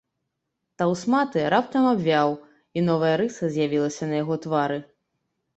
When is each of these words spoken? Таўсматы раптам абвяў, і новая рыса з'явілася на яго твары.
Таўсматы 0.81 1.43
раптам 1.53 1.83
абвяў, 1.93 2.29
і 2.81 2.83
новая 2.89 3.15
рыса 3.21 3.53
з'явілася 3.57 4.03
на 4.11 4.15
яго 4.23 4.35
твары. 4.49 4.79